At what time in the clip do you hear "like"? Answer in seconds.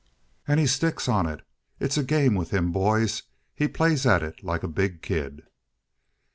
4.43-4.63